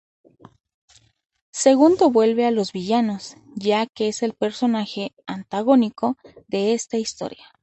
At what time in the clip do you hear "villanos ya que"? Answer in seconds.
2.73-4.07